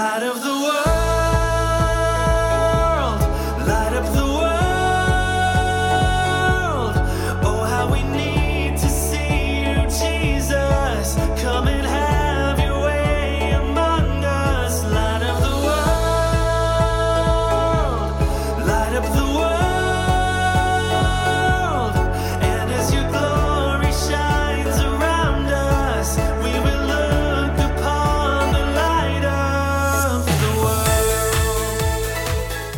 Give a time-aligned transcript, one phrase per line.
[0.00, 0.49] Light of the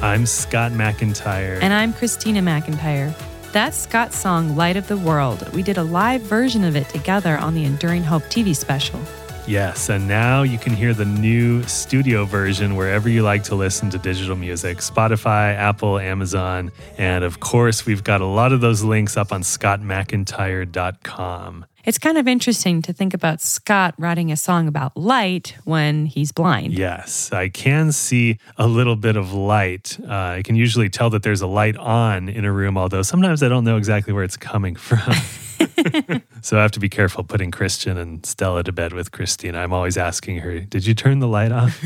[0.00, 1.58] I'm Scott MacIntyre.
[1.60, 3.12] And I'm Christina MacIntyre.
[3.50, 5.52] That's Scott's song Light of the World.
[5.52, 9.00] We did a live version of it together on the Enduring Hope TV special.
[9.48, 13.88] Yes, and now you can hear the new studio version wherever you like to listen
[13.90, 16.70] to digital music Spotify, Apple, Amazon.
[16.98, 21.64] And of course, we've got a lot of those links up on scottmacintyre.com.
[21.86, 26.30] It's kind of interesting to think about Scott writing a song about light when he's
[26.30, 26.74] blind.
[26.74, 29.96] Yes, I can see a little bit of light.
[30.06, 33.42] Uh, I can usually tell that there's a light on in a room, although sometimes
[33.42, 35.14] I don't know exactly where it's coming from.
[36.42, 39.58] so I have to be careful putting Christian and Stella to bed with Christina.
[39.58, 41.82] I'm always asking her, Did you turn the light off?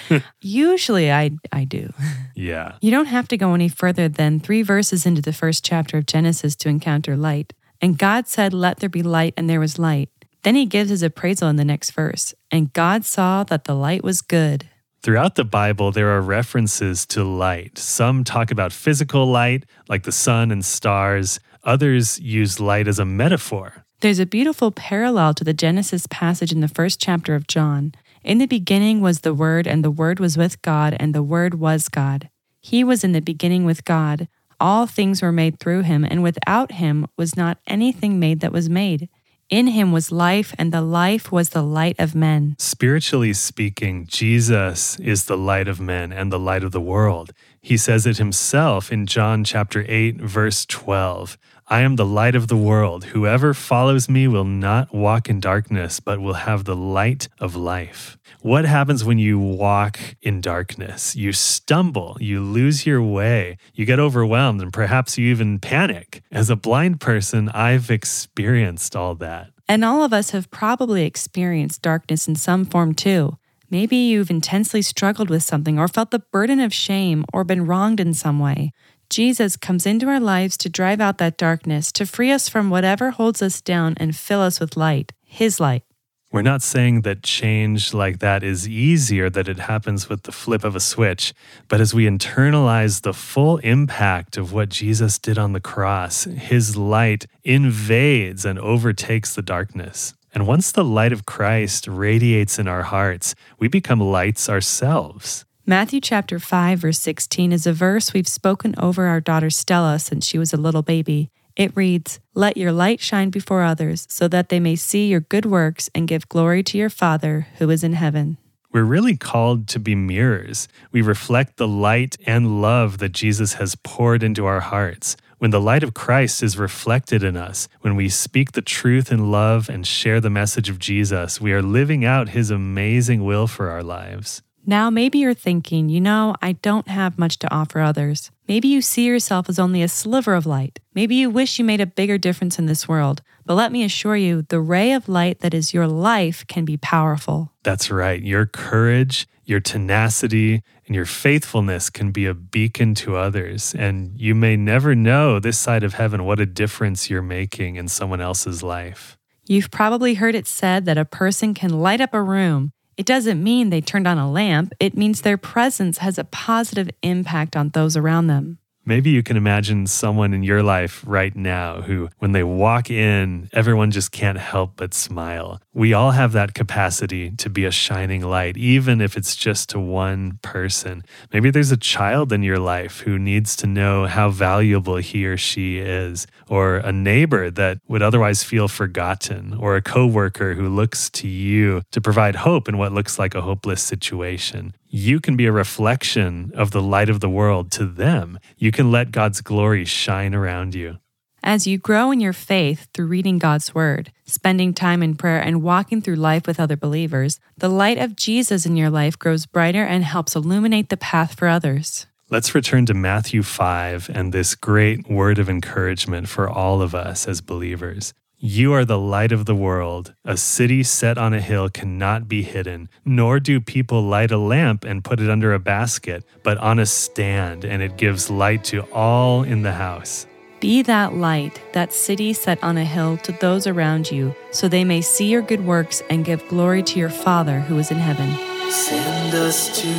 [0.40, 1.92] Usually I, I do.
[2.34, 2.76] yeah.
[2.80, 6.06] You don't have to go any further than three verses into the first chapter of
[6.06, 7.52] Genesis to encounter light.
[7.80, 10.08] And God said, Let there be light, and there was light.
[10.42, 12.34] Then he gives his appraisal in the next verse.
[12.50, 14.68] And God saw that the light was good.
[15.02, 17.76] Throughout the Bible, there are references to light.
[17.76, 21.40] Some talk about physical light, like the sun and stars.
[21.64, 23.84] Others use light as a metaphor.
[23.98, 27.94] There's a beautiful parallel to the Genesis passage in the first chapter of John.
[28.22, 31.54] In the beginning was the Word, and the Word was with God, and the Word
[31.54, 32.28] was God.
[32.60, 34.28] He was in the beginning with God.
[34.60, 38.70] All things were made through him, and without him was not anything made that was
[38.70, 39.08] made.
[39.50, 42.56] In him was life, and the life was the light of men.
[42.58, 47.32] Spiritually speaking, Jesus is the light of men and the light of the world.
[47.60, 51.38] He says it himself in John chapter 8 verse 12.
[51.68, 53.04] I am the light of the world.
[53.04, 58.18] Whoever follows me will not walk in darkness, but will have the light of life.
[58.40, 61.14] What happens when you walk in darkness?
[61.14, 66.22] You stumble, you lose your way, you get overwhelmed, and perhaps you even panic.
[66.32, 69.50] As a blind person, I've experienced all that.
[69.68, 73.38] And all of us have probably experienced darkness in some form too.
[73.70, 78.00] Maybe you've intensely struggled with something or felt the burden of shame or been wronged
[78.00, 78.72] in some way.
[79.12, 83.10] Jesus comes into our lives to drive out that darkness, to free us from whatever
[83.10, 85.82] holds us down and fill us with light, His light.
[86.30, 90.64] We're not saying that change like that is easier, that it happens with the flip
[90.64, 91.34] of a switch,
[91.68, 96.78] but as we internalize the full impact of what Jesus did on the cross, his
[96.78, 100.14] light invades and overtakes the darkness.
[100.32, 105.44] And once the light of Christ radiates in our hearts, we become lights ourselves.
[105.64, 110.26] Matthew chapter 5 verse 16 is a verse we've spoken over our daughter Stella since
[110.26, 111.30] she was a little baby.
[111.54, 115.46] It reads, "Let your light shine before others, so that they may see your good
[115.46, 118.38] works and give glory to your Father who is in heaven."
[118.72, 120.66] We're really called to be mirrors.
[120.90, 125.16] We reflect the light and love that Jesus has poured into our hearts.
[125.38, 129.30] When the light of Christ is reflected in us, when we speak the truth in
[129.30, 133.70] love and share the message of Jesus, we are living out his amazing will for
[133.70, 134.42] our lives.
[134.64, 138.30] Now, maybe you're thinking, you know, I don't have much to offer others.
[138.46, 140.78] Maybe you see yourself as only a sliver of light.
[140.94, 143.22] Maybe you wish you made a bigger difference in this world.
[143.44, 146.76] But let me assure you, the ray of light that is your life can be
[146.76, 147.52] powerful.
[147.64, 148.22] That's right.
[148.22, 153.74] Your courage, your tenacity, and your faithfulness can be a beacon to others.
[153.76, 157.88] And you may never know this side of heaven what a difference you're making in
[157.88, 159.18] someone else's life.
[159.44, 162.72] You've probably heard it said that a person can light up a room.
[162.96, 166.90] It doesn't mean they turned on a lamp, it means their presence has a positive
[167.02, 168.58] impact on those around them.
[168.84, 173.48] Maybe you can imagine someone in your life right now who, when they walk in,
[173.52, 175.60] everyone just can't help but smile.
[175.72, 179.78] We all have that capacity to be a shining light, even if it's just to
[179.78, 181.04] one person.
[181.32, 185.36] Maybe there's a child in your life who needs to know how valuable he or
[185.36, 191.08] she is, or a neighbor that would otherwise feel forgotten, or a coworker who looks
[191.10, 195.46] to you to provide hope in what looks like a hopeless situation you can be
[195.46, 198.38] a reflection of the light of the world to them.
[198.58, 200.98] You can let God's glory shine around you.
[201.42, 205.62] As you grow in your faith through reading God's Word, spending time in prayer, and
[205.62, 209.82] walking through life with other believers, the light of Jesus in your life grows brighter
[209.82, 212.06] and helps illuminate the path for others.
[212.28, 217.26] Let's return to Matthew 5 and this great word of encouragement for all of us
[217.26, 218.12] as believers.
[218.44, 220.14] You are the light of the world.
[220.24, 224.82] A city set on a hill cannot be hidden, nor do people light a lamp
[224.82, 228.82] and put it under a basket, but on a stand, and it gives light to
[228.92, 230.26] all in the house.
[230.58, 234.82] Be that light, that city set on a hill to those around you, so they
[234.82, 238.51] may see your good works and give glory to your Father who is in heaven.
[238.72, 239.92] Send us to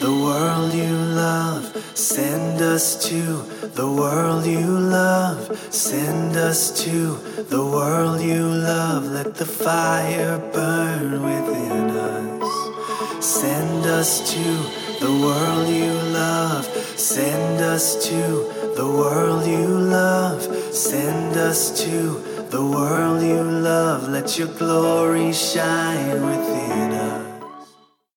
[0.00, 1.76] the world you love.
[1.94, 3.20] Send us to
[3.74, 5.54] the world you love.
[5.70, 7.16] Send us to
[7.50, 9.04] the world you love.
[9.04, 13.22] Let the fire burn within us.
[13.22, 16.64] Send us to the world you love.
[16.96, 20.42] Send us to the world you love.
[20.74, 24.08] Send us to the world you love.
[24.08, 27.33] Let your glory shine within us.